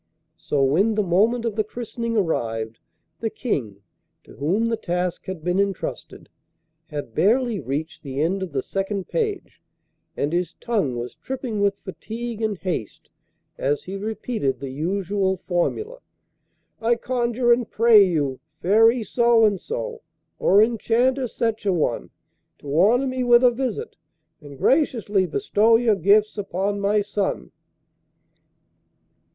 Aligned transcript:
So, 0.39 0.63
when 0.63 0.95
the 0.95 1.03
moment 1.03 1.45
of 1.45 1.55
the 1.55 1.63
christening 1.63 2.17
arrived 2.17 2.79
the 3.19 3.29
King 3.29 3.83
to 4.23 4.33
whom 4.37 4.69
the 4.69 4.75
task 4.75 5.27
had 5.27 5.43
been 5.43 5.59
entrusted 5.59 6.27
had 6.87 7.13
barely 7.13 7.59
reached 7.59 8.01
the 8.01 8.19
end 8.19 8.41
of 8.41 8.51
the 8.51 8.63
second 8.63 9.09
page 9.09 9.61
and 10.17 10.33
his 10.33 10.53
tongue 10.53 10.95
was 10.97 11.13
tripping 11.13 11.59
with 11.61 11.77
fatigue 11.81 12.41
and 12.41 12.57
haste 12.57 13.11
as 13.59 13.83
he 13.83 13.95
repeated 13.95 14.59
the 14.59 14.71
usual 14.71 15.37
formula: 15.37 15.99
'I 16.81 16.95
conjure 16.95 17.51
and 17.53 17.69
pray 17.69 18.03
you, 18.03 18.39
Fairy 18.59 19.03
so 19.03 19.45
and 19.45 19.61
so' 19.61 20.01
or 20.39 20.63
'Enchanter 20.63 21.27
such 21.27 21.63
a 21.63 21.71
one' 21.73 22.09
'to 22.57 22.75
honour 22.81 23.05
me 23.05 23.23
with 23.23 23.43
a 23.43 23.51
visit, 23.51 23.97
and 24.41 24.57
graciously 24.57 25.27
bestow 25.27 25.75
your 25.75 25.95
gifts 25.95 26.39
upon 26.39 26.79
my 26.79 27.01
son. 27.03 27.51